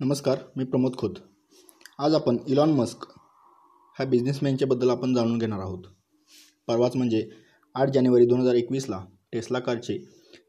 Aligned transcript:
नमस्कार 0.00 0.38
मी 0.56 0.64
प्रमोद 0.64 0.96
खोत 0.96 1.14
आज 1.98 2.14
आपण 2.14 2.36
इलॉन 2.48 2.70
मस्क 2.70 3.06
ह्या 3.96 4.06
बिझनेसमॅनच्याबद्दल 4.06 4.90
आपण 4.90 5.14
जाणून 5.14 5.38
घेणार 5.38 5.58
आहोत. 5.58 5.84
परवाच 6.66 6.96
म्हणजे 6.96 7.30
आठ 7.74 7.88
जानेवारी 7.88 8.26
दोन 8.26 8.40
हजार 8.40 8.54
एकवीसला 8.54 9.04
टेस्ला 9.32 9.58
कारचे 9.58 9.96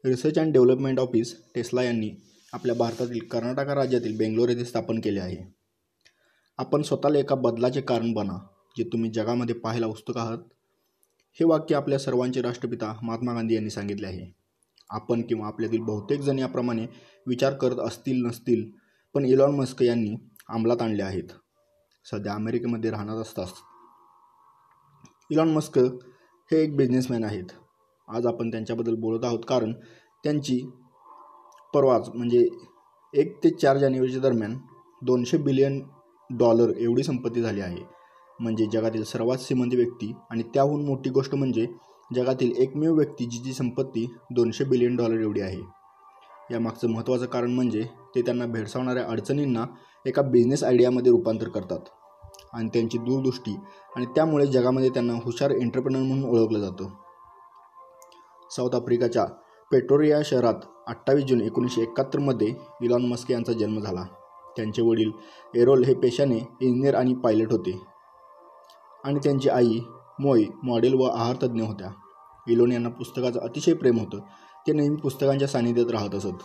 research 0.04 0.38
and 0.38 0.52
development 0.52 1.00
office 1.00 1.34
Tesla 1.54 1.82
यांनी 1.82 2.10
आपल्या 2.52 2.74
भारतातील 2.74 3.18
कर्नाटका 3.18 3.74
राज्यातील 3.74 4.16
बेंगलोर 4.18 4.48
येथे 4.48 4.64
स्थापन 4.64 5.00
केले 5.00 5.20
आहे. 5.20 5.52
आपण 6.58 6.82
स्वतःला 6.82 7.18
एका 7.18 7.34
बदलाचे 7.34 7.80
कारण 7.80 8.12
बना 8.12 8.38
जे 8.78 8.84
तुम्ही 8.84 9.10
जगामध्ये 9.10 9.54
पाहायला 9.54 9.86
उत्सुक 9.86 10.18
आहात. 10.18 10.38
हे 11.32 11.44
वाक्य 11.44 11.74
आपल्या 11.74 11.98
सर्वांचे 11.98 12.42
राष्ट्रपिता 12.42 12.98
महात्मा 13.02 13.34
गांधी 13.34 13.54
यांनी 13.54 13.70
सांगितले 13.70 14.06
आहे. 14.06 14.32
आपण 14.90 15.22
किंवा 15.22 15.46
आपल्यातील 15.46 15.80
बहुतेक 15.80 16.20
जण 16.20 16.38
याप्रमाणे 16.38 16.86
विचार 17.26 17.54
करत 17.54 17.78
असतील 17.78 18.24
नसतील 18.26 18.89
पण 19.14 19.24
इलॉन 19.24 19.54
मस्क 19.56 19.82
यांनी 19.82 20.14
अंमलात 20.48 20.82
आणले 20.82 21.02
आहेत. 21.02 21.28
सध्या 22.06 22.34
अमेरिकेमध्ये 22.34 22.90
राहणार 22.90 23.16
असतात. 23.16 23.46
इलॉन 25.30 25.52
मस्क 25.52 25.78
हे 26.50 26.62
एक 26.62 26.76
बिझनेसमॅन 26.76 27.24
आहेत. 27.24 27.44
आज 28.08 28.26
आपण 28.26 28.50
त्यांच्याबद्दल 28.50 28.94
बोलत 28.94 29.24
आहोत 29.24 29.40
कारण 29.48 29.72
त्यांची 30.24 30.60
परवाच 31.74 32.08
म्हणजे 32.14 32.48
एक 33.14 33.36
ते 33.44 33.50
चार 33.50 33.76
जानेवारीच्या 33.76 34.20
दरम्यान 34.20 34.56
दोनशे 35.02 35.36
बिलियन 35.36 35.80
डॉलर 36.30 36.72
एवढी 36.76 37.02
संपत्ती 37.02 37.42
झाली 37.42 37.60
आहे. 37.60 37.84
म्हणजे 38.40 38.66
जगातील 38.72 39.04
सर्वात 39.04 39.38
श्रीमंत 39.38 39.74
व्यक्ती 39.74 40.12
आणि 40.30 40.42
त्याहून 40.42 40.84
मोठी 40.86 41.10
गोष्ट 41.10 41.34
म्हणजे 41.34 41.66
जगातील 42.14 42.52
एकमेव 42.56 42.94
व्यक्ती 42.94 43.24
जिची 43.24 43.52
संपत्ती 43.52 44.06
दोनशे 44.30 44.64
बिलियन 44.64 44.96
डॉलर 44.96 45.20
एवढी 45.20 45.40
आहे. 45.40 45.79
यामागचं 46.50 46.88
महत्त्वाचं 46.88 47.26
कारण 47.26 47.50
म्हणजे 47.50 47.84
ते 48.14 48.22
त्यांना 48.22 48.46
भेडसावणाऱ्या 48.46 49.04
अडचणींना 49.08 49.64
एका 50.06 50.22
बिझनेस 50.22 50.64
आयडियामध्ये 50.64 51.12
रूपांतर 51.12 51.48
करतात. 51.48 51.78
आणि 52.52 52.68
त्यांची 52.68 52.98
दूरदृष्टी 52.98 53.56
आणि 53.96 54.06
त्यामुळे 54.06 54.46
जगामध्ये 54.46 54.88
त्यांना 54.88 55.12
हुशार 55.12 55.50
एंटरप्रेनर 55.50 56.02
म्हणून 56.02 56.30
ओळखलं 56.30 56.58
जातं. 56.58 56.88
साऊथ 58.50 58.74
आफ्रिकाच्या 58.74 59.24
पेट्रोरिया 59.72 60.20
शहरात 60.24 60.54
अठ्ठावीस 60.86 61.24
जून 61.24 61.40
एकोणीसशे 61.40 61.82
एकाहत्तरमध्ये 61.82 62.54
इलॉन 62.82 63.06
मस्क 63.06 63.30
यांचा 63.30 63.52
जन्म 63.52 63.80
झाला. 63.80 64.04
त्यांचे 64.56 64.82
वडील 64.82 65.10
एरोल 65.54 65.84
हे 65.84 65.94
पेशाने 65.94 66.36
इंजिनियर 66.36 66.94
आणि 66.94 67.14
पायलट 67.14 67.52
होते. 67.52 67.82
आणि 69.04 69.18
त्यांची 69.18 69.48
आई 69.48 69.80
मोय 70.20 70.42
मॉडेल 70.62 70.94
व 70.94 71.02
आहारतज्ज्ञ 71.02 71.62
होत्या. 71.62 71.88
इलोन 72.48 72.72
यांना 72.72 72.88
पुस्तकाचं 72.88 73.40
अतिशय 73.40 73.72
प्रेम 73.72 73.98
होतं. 73.98 74.18
ते 74.66 74.72
नेहमी 74.72 74.96
पुस्तकांच्या 74.96 75.48
सानिध्यात 75.48 75.90
राहत 75.90 76.14
असत. 76.14 76.42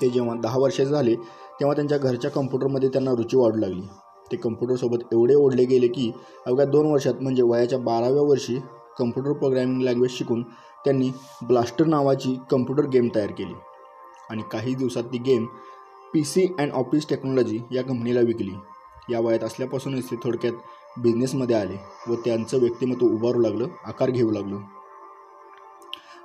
ते 0.00 0.08
जेव्हा 0.08 0.34
दहा 0.34 0.58
वर्षाचे 0.58 0.90
झाले 0.90 1.14
तेव्हा 1.60 1.74
त्यांच्या 1.74 1.98
घरच्या 1.98 2.30
कम्प्युटरमध्ये 2.30 2.88
त्यांना 2.88 3.10
रुची 3.10 3.36
वाढू 3.36 3.58
लागली. 3.58 3.82
ते 4.32 4.36
कम्प्युटरसोबत 4.36 5.12
एवढे 5.12 5.34
ओढले 5.34 5.64
गेले 5.64 5.88
की 5.88 6.10
अवघ्या 6.46 6.66
दोन 6.66 6.86
वर्षात 6.86 7.22
म्हणजे 7.22 7.42
वयाच्या 7.42 7.78
बाराव्या 7.78 8.22
वर्षी 8.22 8.58
कम्प्युटर 8.98 9.32
प्रोग्रॅमिंग 9.32 9.82
लँग्वेज 9.82 10.10
शिकून 10.10 10.42
त्यांनी 10.84 11.10
ब्लास्टर 11.42 11.86
नावाची 11.86 12.36
कम्प्युटर 12.50 12.88
गेम 12.88 13.08
तयार 13.14 13.30
केली. 13.30 13.54
आणि 14.30 14.42
काही 14.52 14.74
दिवसात 14.74 15.02
ती 15.02 15.18
game 15.18 15.46
P 16.14 16.24
C 16.24 16.46
and 16.58 16.72
office 16.72 17.08
technology 17.08 17.58
या 17.72 17.82
कंपनीला 17.82 18.20
विकली. 18.20 18.54
या 19.10 19.20
वयात 19.20 19.44
असल्यापासूनच 19.44 20.10
ते 20.10 20.16
थोडक्यात 20.16 20.52
बिझनेसमध्ये 20.98 21.56
आले 21.56 21.76
व 22.08 22.14
त्यांचं 22.14 22.58
व्यक्तिमत्व 22.58 23.06
उभारू 23.06 23.40
लागलं 23.40 23.68
आकार 23.84 24.10
घेऊ 24.10 24.30
लागलं. 24.30 24.58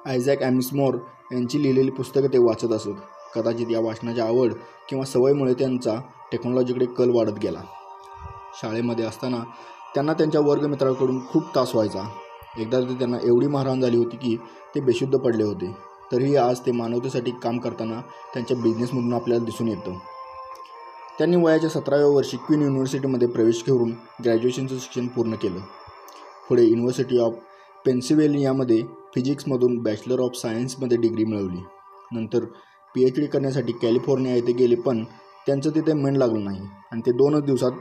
आयझॅक 0.05 0.43
ॲमिसमोर 0.43 0.95
यांची 1.31 1.63
लिहिलेली 1.63 1.91
पुस्तकं 1.91 2.27
ते 2.27 2.37
वाचत 2.37 2.71
असत. 2.71 2.89
कदाचित 3.35 3.67
या 3.71 3.79
वाचनाची 3.79 4.21
आवड 4.21 4.53
किंवा 4.89 5.05
सवयीमुळे 5.05 5.53
त्यांचा 5.53 5.95
टेक्नॉलॉजीकडे 6.31 6.85
कल 6.85 7.09
वाढत 7.09 7.39
गेला. 7.41 7.61
शाळेमध्ये 8.61 9.05
असताना 9.05 9.37
त्यांना 9.93 10.13
त्यांच्या 10.13 10.41
वर्गमित्राकडून 10.41 11.19
खूप 11.27 11.43
तास 11.55 11.75
व्हायचा. 11.75 12.03
एकदा 12.57 12.79
ते 12.81 12.93
त्यांना 12.93 13.17
एवढी 13.23 13.47
मारहाण 13.47 13.81
झाली 13.81 13.97
होती 13.97 14.17
की 14.17 14.35
ते 14.75 14.79
बेशुद्ध 14.79 15.17
पडले 15.17 15.43
होते. 15.43 15.75
तरीही 16.11 16.35
आज 16.35 16.59
ते 16.59 16.71
मानवतेसाठी 16.71 17.31
काम 17.31 17.57
करताना 17.57 18.01
त्यांच्या 18.33 18.57
बिझनेसमधून 18.57 19.13
आपल्याला 19.13 19.45
दिसून 19.45 19.67
येतं. 19.67 19.97
त्यांनी 21.17 21.37
वयाच्या 21.37 21.69
सतराव्या 21.69 22.07
वर्षी 22.07 22.37
क्वीन 22.37 22.61
युनिव्हर्सिटीमध्ये 22.61 23.27
प्रवेश 23.27 23.63
घेऊन 23.65 23.91
ग्रॅज्युएशनचं 24.23 24.77
शिक्षण 24.77 25.07
पूर्ण 25.07 25.35
केलं. 25.35 25.59
पुढे 26.49 26.63
युनिव्हर्सिटी 26.63 27.17
ऑफ 27.17 27.33
पेन्सिल्वेनियामध्ये 27.85 28.83
फिजिक्समधून 29.15 29.77
बॅचलर 29.77 30.19
ऑफ 30.19 30.35
सायन्समध्ये 30.35 30.97
डिग्री 30.97 31.25
मिळवली. 31.25 31.63
नंतर 32.11 32.45
पी 32.95 33.03
एच 33.03 33.19
डी 33.19 33.25
करण्यासाठी 33.25 33.71
कॅलिफोर्निया 33.71 34.35
येथे 34.35 34.51
गेले 34.51 34.75
पण 34.75 35.03
त्यांचं 35.45 35.69
तिथे 35.69 35.93
मन 35.93 36.15
लागलं 36.15 36.43
नाही. 36.43 36.61
आणि 36.91 37.01
ते 37.05 37.11
दोनच 37.11 37.43
दिवसात 37.43 37.71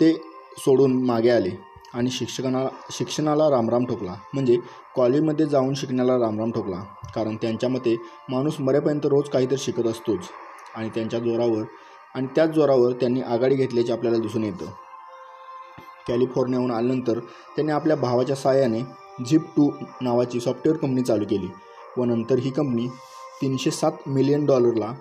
ते 0.00 0.12
सोडून 0.58 1.02
मागे 1.04 1.30
आले 1.30 1.50
आणि 1.94 2.10
शिक्षकांना 2.10 2.64
शिक्षणाला 2.90 3.48
रामराम 3.50 3.84
ठोकला. 3.86 4.14
म्हणजे 4.34 4.56
कॉलेजमध्ये 4.96 5.46
जाऊन 5.46 5.74
शिकण्याला 5.74 6.18
रामराम 6.18 6.50
ठोकला. 6.50 6.82
कारण 7.14 7.36
त्यांच्या 7.36 7.68
मते 7.68 7.96
माणूस 8.30 8.60
मरेपर्यंत 8.60 9.06
रोज 9.06 9.28
काहीतरी 9.28 9.58
शिकत 9.58 9.86
असतोच. 9.86 10.28
आणि 10.76 10.88
त्यांच्या 10.88 11.20
जोरावर 11.20 11.62
आणि 12.14 12.26
त्याच 12.36 12.50
जोरावर 12.50 12.92
त्यांनी 12.92 13.20
आघाडी 13.20 13.54
घेतल्याचे 13.54 13.92
आपल्याला 13.92 14.18
दिसून 14.18 14.44
येतं. 14.44 14.66
कॅलिफोर्नियाहून 16.08 16.70
आल्यानंतर 16.70 17.18
त्यांनी 17.56 17.72
आपल्या 17.72 17.96
भावाच्या 17.96 18.36
साहाय्याने 18.36 18.80
झिप 19.26 19.42
टू 19.56 19.70
नावाची 20.00 20.40
सॉफ्टवेअर 20.40 20.78
कंपनी 20.78 21.02
चालू 21.02 21.24
केली 21.30 21.48
व 21.96 22.04
नंतर 22.04 22.38
ही 22.38 22.50
कंपनी 22.50 22.86
तीनशे 23.42 23.70
सात 23.70 23.92
मिलियन 24.06 24.44
डॉलरला 24.46 24.92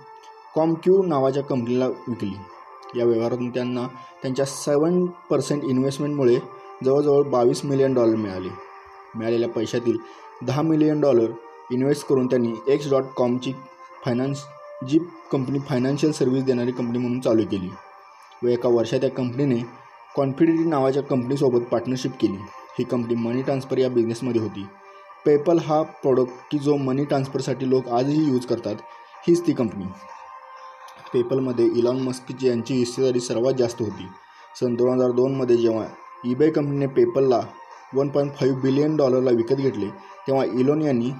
कॉमक्यू 0.56 1.02
नावाच्या 1.04 1.44
कंपनीला 1.44 1.88
विकली. 1.88 2.36
या 2.96 3.06
व्यवहारातून 3.06 3.50
त्यांना 3.50 3.88
त्यांच्या 4.22 4.46
सेवन 4.46 5.06
पर्सेंट 5.30 5.64
इन्व्हेस्टमेंटमुळे 5.64 6.38
जवळजवळ 6.86 7.24
बावीस 7.24 7.64
मिलियन 7.66 7.94
डॉलर 7.94 8.16
मिळाले. 8.16 8.50
मिळालेल्या 9.16 9.50
पैशातील 9.50 9.98
दहा 10.46 10.62
मिलियन 10.62 11.02
डॉलर 11.02 11.32
इन्व्हेस्ट 11.72 12.08
करून 12.08 12.28
त्यांनी 12.28 12.54
एक्स 12.68 12.90
डॉट 12.90 13.04
कॉमची 13.18 13.54
फायनान्स 14.06 14.44
जी 14.88 15.00
कंपनी 15.32 15.60
फायनान्शियल 15.60 16.12
सर्व्हिस 16.12 16.44
देणारी 16.44 16.72
कंपनी 16.72 16.98
म्हणून 16.98 17.20
चालू 17.20 17.44
केली 17.52 17.70
व 18.44 18.48
एका 18.48 18.70
वर्षात 18.70 19.00
त्या 19.00 19.10
कंपनीने 19.10 19.60
कॉन्फिडिटी 20.16 20.64
नावाच्या 20.64 21.04
कंपनीसोबत 21.04 21.66
पार्टनरशिप 21.72 22.12
केली. 22.22 22.38
ही 22.80 22.84
कंपनी 22.84 23.16
मनी 23.16 23.42
ट्रान्सफर 23.42 23.78
या 23.78 23.90
बिझनेसमध्ये 23.90 24.42
होती. 24.42 24.66
पेपल 25.26 25.60
हा 25.60 25.82
प्रॉडक्ट 26.02 26.32
की 26.52 26.58
जो 26.58 26.76
मनी 26.78 27.06
ट्रान्सफरसाठी 27.06 27.70
लोक 27.70 27.88
आजही 27.90 28.24
यूज 28.26 28.46
करतात 28.46 28.76
हीच 29.28 29.46
ती 29.48 29.54
कंपनी 29.54 29.86
पेपलमध्ये 31.14 31.66
इलॉन 31.78 32.00
मस्क 32.02 32.44
यांची 32.44 32.74
हिस्सेदारी 32.74 33.20
सर्वात 33.20 33.54
जास्त 33.54 33.82
होती. 33.82 34.08
सन 34.60 34.76
दोन 34.76 34.94
हजार 34.94 35.12
दोनमध्ये 35.12 35.58
जेव्हा 35.58 35.86
ईबे 36.26 36.50
कंपनीने 36.52 36.88
पेपलला 36.88 37.40
वन 37.96 38.08
पॉईंट 38.10 38.32
फाईव्ह 38.36 38.62
बिलियन 38.62 38.96
डॉलरला 38.98 39.32
विकत 39.32 39.56
घेतले 39.56 39.88
तेव्हा 40.28 40.44
इलॉन 40.60 40.82
यांनी 40.82 41.12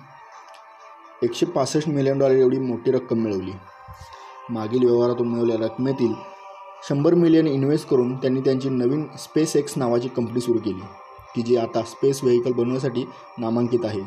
एकशे 1.24 1.46
पासष्ट 1.46 1.90
मिलियन 1.90 2.20
डॉलर 2.20 2.36
एवढी 2.36 2.58
मोठी 2.60 2.92
रक्कम 2.92 3.20
मिळवली. 3.20 3.52
मागील 4.50 4.86
व्यवहारातून 4.86 5.28
मिळवलेल्या 5.28 5.66
रकमेतील 5.66 6.14
शंभर 6.90 7.14
मिलियन 7.14 7.48
इन्व्हेस्ट 7.48 7.88
करून 7.90 8.16
त्यांनी 8.16 8.42
त्यांची 8.42 8.70
नवीन 8.70 9.06
स्पेस 9.20 9.56
एक्स 9.56 9.78
नावाची 9.78 10.08
कंपनी 10.08 10.42
सुरू 10.42 10.60
केली. 10.60 10.82
की 11.36 11.42
जी 11.42 11.56
आता 11.56 11.82
स्पेस 11.82 12.24
व्हेकल 12.24 12.52
बनवण्यासाठी 12.52 13.06
नामांकित 13.38 13.80
आहे. 13.84 14.02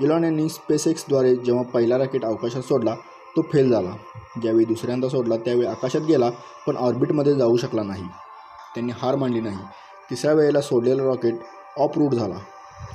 इलॉन 0.00 0.24
यांनी 0.24 0.48
स्पेस 0.48 0.86
एक्सद्वारे 0.86 1.36
जेव्हा 1.36 1.62
पहिला 1.62 1.98
रॉकेट 1.98 2.24
अवकाशात 2.24 2.62
सोडला 2.62 2.94
तो 3.36 3.42
फेल 3.42 3.70
झाला. 3.70 3.96
ज्यावेळी 4.42 4.64
दुसऱ्यांदा 4.64 5.08
सोडला 5.08 5.36
त्यावेळी 5.36 5.66
आकाशात 5.66 6.00
गेला 6.00 6.30
पण 6.66 6.76
ऑर्बिटमध्ये 6.76 7.34
जाऊ 7.34 7.56
शकला 7.56 7.82
नाही. 7.82 8.04
त्यांनी 8.74 8.92
हार 8.96 9.16
मांडली 9.16 9.40
नाही. 9.40 9.56
तिसऱ्या 10.10 10.34
वेळेला 10.34 10.60
सोडलेला 10.60 11.02
रॉकेट 11.02 11.34
ऑफ 11.76 11.90
रूट 11.96 12.14
झाला. 12.14 12.36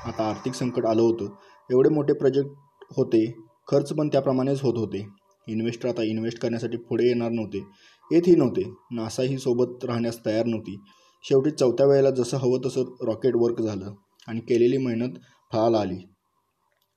आता 0.06 0.30
आर्थिक 0.30 0.54
संकट 0.54 0.86
आलं 0.86 1.02
होतं. 1.02 1.26
एवढे 1.72 1.90
मोठे 1.90 2.14
प्रोजेक्ट 2.14 2.50
होते 2.98 3.32
खर्च 3.72 3.94
पण 3.94 4.08
त्याप्रमाणेच 4.08 4.62
होत 4.62 4.78
होते. 4.78 5.08
इन्व्हेस्टर 5.48 5.90
आता 5.90 6.04
इन्व्हेस्ट 6.04 6.40
करण्यासाठी 6.40 6.78
पुढे 6.78 7.04
येणार 7.04 7.30
नव्हते. 7.30 7.66
येतही 8.12 8.36
नव्हते. 8.36 8.74
नासाही 8.92 9.38
सोबत 9.38 9.86
राहण्यास 9.86 10.18
तयार 10.26 10.46
नव्हती. 10.46 10.80
शेवटी 11.24 11.52
चौथ्या 11.52 11.86
वेळेला 11.86 12.10
जसं 12.10 12.38
हवं 12.38 12.60
तसं 12.66 13.06
रॉकेट 13.06 13.36
वर्क 13.36 13.62
झालं 13.62 13.94
आणि 14.28 14.40
केलेली 14.40 14.78
मेहनत 14.78 15.18
फळाला 15.52 15.80
आली. 15.80 15.98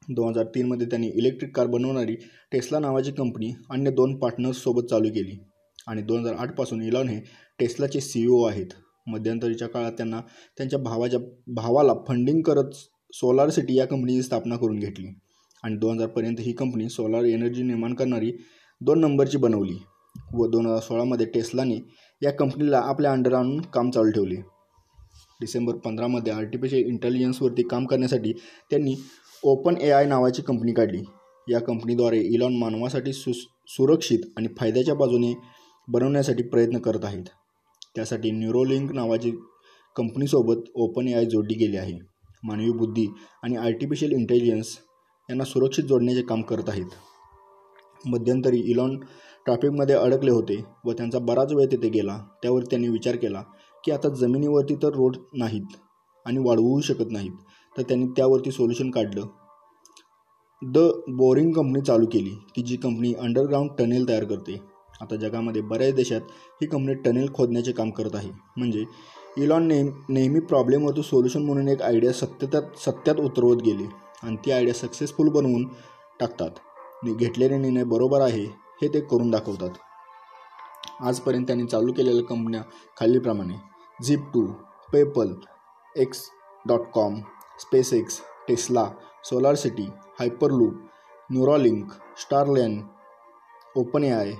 दोन 0.08 0.28
हजार 0.28 0.44
तीनमध्ये 0.44 0.86
त्यांनी 0.86 1.06
इलेक्ट्रिक 1.08 1.54
कार 1.56 1.66
बनवणारी 1.66 2.14
टेस्ला 2.52 2.78
नावाची 2.78 3.12
कंपनी 3.12 3.52
अन्य 3.70 3.90
दोन 3.90 4.16
पार्टनर्ससोबत 4.18 4.88
चालू 4.90 5.08
केली. 5.08 5.38
आणि 5.86 6.02
दोन 6.02 6.20
हजार 6.20 6.34
आठपासून 6.34 6.82
इलॉन 6.82 7.08
हे 7.08 7.20
टेस्लाचे 7.58 8.00
सी 8.00 8.22
ई 8.22 8.26
ओ 8.26 8.42
आहेत. 8.44 8.66
मध्यंतरीच्या 9.06 9.68
काळात 9.68 9.92
त्यांना 9.92 10.20
त्यांच्या 10.58 10.78
भावाच्या 10.78 11.20
भावाला 11.54 11.92
फंडिंग 12.08 12.40
करत 12.42 12.74
सोलार 13.14 13.50
सिटी 13.50 13.78
या 13.78 13.86
कंपनीची 13.86 14.22
स्थापना 14.22 14.56
करून 14.56 14.78
घेतली. 14.78 15.06
आणि 15.64 15.76
दोन 15.76 15.94
हजारपर्यंत 15.94 16.40
ही 16.40 16.52
कंपनी 16.52 16.88
सोलार 16.88 17.24
एनर्जी 17.24 17.62
निर्माण 17.62 17.94
करणारी 17.94 18.32
दोन 18.80 19.00
नंबरची 19.00 19.38
बनवली 19.38 19.76
व 20.34 20.46
दोन 20.46 20.66
हजार 20.66 20.80
सोळामध्ये 20.80 21.26
टेस्लाने 21.26 21.76
या 22.22 22.30
कंपनीला 22.32 22.78
आपल्या 22.78 23.12
अंडर 23.12 23.32
आणून 23.32 23.60
काम 23.60 23.90
चालू 23.90 24.10
ठेवले. 24.10 24.34
डिसेंबर 25.40 25.76
पंधरामध्ये 25.76 26.32
आर्टिफिशियल 26.32 26.86
इंटेलिजन्सवरती 26.86 27.62
काम 27.62 27.86
करण्यासाठी 27.86 28.32
त्यांनी 28.70 28.94
ओपन 29.42 29.76
ए 29.76 29.90
आय 29.90 30.04
नावाची 30.04 30.42
कंपनी 30.42 30.72
काढली. 30.72 31.02
या 31.50 31.60
कंपनीद्वारे 31.60 32.20
इलॉन 32.20 32.56
मानवासाठी 32.58 33.12
सु 33.12 33.32
सुरक्षित 33.68 34.18
आणि 34.36 34.48
फायद्याच्या 34.58 34.94
बाजूने 34.94 35.32
बनवण्यासाठी 35.88 36.42
प्रयत्न 36.42 36.78
करत 36.78 37.04
आहेत. 37.04 37.24
त्यासाठी 37.94 38.30
न्यूरोलिंक 38.30 38.92
नावाची 38.92 39.30
कंपनीसोबत 39.96 40.70
ओपन 40.74 41.08
ए 41.08 41.12
आय 41.12 41.24
जोडली 41.24 41.54
गेली 41.54 41.76
आहे. 41.76 41.98
मानवी 42.44 42.70
बुद्धी 42.70 43.06
आणि 43.42 43.56
आर्टिफिशियल 43.56 44.12
इंटेलिजन्स 44.12 44.76
यांना 45.30 45.44
सुरक्षित 45.44 45.84
जोडण्याचे 45.84 46.22
काम 46.22 46.42
करत 46.42 46.68
आहेत. 46.68 46.86
मध्यंतरी 48.06 48.60
इलॉन 48.70 48.96
ट्रॅफिकमध्ये 49.46 49.94
अडकले 49.94 50.30
होते 50.30 50.62
व 50.84 50.92
त्यांचा 50.92 51.18
बराच 51.18 51.52
वेळ 51.52 51.66
तिथे 51.72 51.88
गेला. 51.88 52.18
त्यावर 52.42 52.62
त्यांनी 52.62 52.88
विचार 52.88 53.16
केला 53.16 53.42
की 53.84 53.92
आता 53.92 54.08
जमिनीवरती 54.16 54.74
तर 54.74 54.94
रोड 54.94 55.16
नाहीत 55.34 55.76
आणि 56.26 56.38
वाढवू 56.38 56.80
शकत 56.80 57.10
नाहीत 57.10 57.32
तर 57.76 57.82
त्यांनी 57.82 58.06
त्यावरती 58.16 58.50
सोल्युशन 58.50 58.90
काढलं. 58.90 59.26
द 60.62 60.78
बोरिंग 61.16 61.52
कंपनी 61.52 61.80
चालू 61.86 62.06
केली 62.12 62.34
ती 62.56 62.62
जी 62.62 62.76
कंपनी 62.76 63.12
अंडरग्राऊंड 63.14 63.70
टनेल 63.78 64.08
तयार 64.08 64.24
करते. 64.24 64.60
आता 65.00 65.16
जगामध्ये 65.16 65.62
बऱ्याच 65.62 65.94
देशात 65.94 66.20
ही 66.60 66.66
कंपनी 66.66 66.94
टनेल 67.04 67.32
खोदण्याचे 67.34 67.72
काम 67.72 67.90
करत 67.90 68.14
आहे. 68.14 68.30
म्हणजे 68.56 68.84
इलॉन 69.38 69.66
नेम 69.68 69.88
नेहमी 70.08 70.40
प्रॉब्लेमवरती 70.40 71.02
सोल्युशन 71.02 71.42
म्हणून 71.42 71.68
एक 71.68 71.82
आयडिया 71.82 72.12
सत्यतात 72.12 72.78
सत्यात 72.78 73.20
उतरवत 73.20 73.62
गेली 73.62 73.86
आणि 74.22 74.36
ती 74.36 74.50
आयडिया 74.50 74.74
सक्सेसफुल 74.74 75.28
बनवून 75.28 75.66
टाकतात. 76.20 76.50
घेतलेले 77.04 77.56
निर्णय 77.58 77.84
बरोबर 77.84 78.20
आहे 78.20 78.44
हे 78.82 78.88
ते 78.94 79.00
करून 79.00 79.30
दाखवतात. 79.30 79.70
आजपर्यंत 81.00 81.46
त्यांनी 81.46 81.66
चालू 81.66 81.92
केलेल्या 81.92 82.24
कंपन्या 82.24 82.62
खालीलप्रमाणे 82.96 83.54
zip 83.98 84.20
two 84.34 84.46
PayPal 84.92 85.34
X 85.94 86.22
dot 86.68 86.86
com 86.94 87.20
Space 87.60 87.92
X 87.94 88.20
Tesla 88.48 88.88
Solar 89.24 89.54
City 89.54 89.86
Hyperloop 90.18 90.74
Neuralink 91.30 91.92
Starlink 92.20 92.80
Open 93.76 94.04
A 94.04 94.10
I 94.10 94.32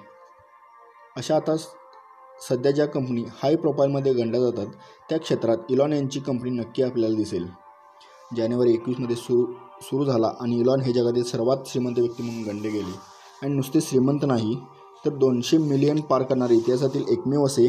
अशा 1.16 1.36
आता 1.36 1.56
सध्या 2.48 2.70
ज्या 2.70 2.86
कंपनी 2.86 3.24
हाय 3.42 3.56
प्रोफाईलमध्ये 3.56 4.12
गणल्या 4.12 4.40
जातात 4.40 4.72
त्या 5.10 5.18
क्षेत्रात 5.18 5.70
इलॉन 5.70 5.92
यांची 5.92 6.20
कंपनी 6.20 6.50
नक्की 6.50 6.82
आपल्याला 6.82 7.16
दिसेल. 7.16 7.46
जानेवारी 8.30 8.72
एकवीसमध्ये 8.72 9.16
सुरू 9.16 9.44
सुरू 9.82 10.04
झाला 10.04 10.30
आणि 10.40 10.56
इलॉन 10.56 10.80
हे 10.80 10.92
जगातील 10.92 11.22
सर्वात 11.24 11.66
श्रीमंत 11.66 11.98
व्यक्ती 11.98 12.22
म्हणून 12.22 12.42
गणले 12.42 12.68
गेले. 12.68 12.94
आणि 13.42 13.54
नुसते 13.54 13.80
श्रीमंत 13.80 14.24
नाही 14.26 14.54
तर 15.04 15.10
दोनशे 15.10 15.58
मिलियन 15.58 16.00
पार 16.00 16.22
करणारे 16.22 16.54
इतिहासातील 16.54 17.04
एकमेव 17.08 17.44
असे 17.46 17.68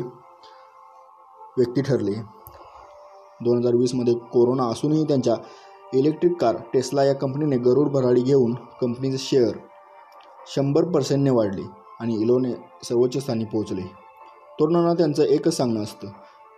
व्यक्ती 1.58 1.82
ठरले. 1.82 2.14
दोन 3.42 3.58
हजार 3.58 3.76
वीसमध्ये 3.76 4.14
कोरोना 4.32 4.68
असूनही 4.72 5.04
त्यांच्या 5.04 5.36
इलेक्ट्रिक 5.94 6.36
कार 6.42 6.56
टेस्ला 6.74 7.04
या 7.04 7.14
कंपनीने 7.14 7.58
गरुड 7.58 7.90
भराडी 7.90 8.22
घेऊन 8.22 8.54
कंपनीचे 8.82 9.18
शेअर 9.18 9.58
शंभर 10.56 10.86
पर्सेंटने 10.92 11.30
वाढले 11.30 11.64
आणि 12.00 12.16
इलोने 12.16 12.52
सर्वोच्च 12.84 13.18
स्थानी 13.18 13.46
पोहोचले. 13.46 13.82
तरुणांना 14.60 14.94
त्यांचं 14.94 15.24
एकच 15.24 15.58
सांगणं 15.58 15.84
असतं 15.84 16.08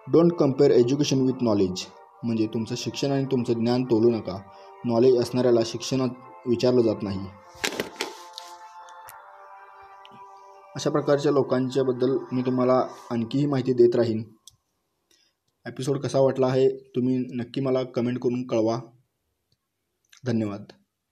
don't 0.07 0.33
compare 0.33 0.71
education 0.71 1.21
with 1.21 1.43
knowledge 1.43 1.85
म्हणजे 2.23 2.47
तुमचं 2.47 2.75
शिक्षण 2.77 3.11
आणि 3.11 3.25
तुमचं 3.25 3.53
ज्ञान 3.53 3.83
तोलू 3.83 4.09
नका. 4.09 4.41
नॉलेज 4.85 5.21
असणाऱ्याला 5.21 5.59
शिक्षणात 5.65 6.09
विचारलं 6.47 6.81
जात 6.81 6.95
नाही. 7.01 7.19
अशा 10.75 10.89
प्रकारच्या 10.89 11.31
लोकांच्याबद्दल 11.31 12.17
मी 12.31 12.41
तुम्हाला 12.41 12.87
आणखीही 13.11 13.45
माहिती 13.45 13.73
देत 13.73 13.95
राहीन. 13.95 14.23
एपिसोड 15.67 15.97
कसा 15.97 16.19
वाटला 16.19 16.47
आहे 16.47 16.69
तुम्ही 16.95 17.17
नक्की 17.17 17.61
मला 17.61 17.83
कमेंट 17.83 18.19
करून 18.19 18.47
कळवा. 18.47 18.79
धन्यवाद. 20.25 20.65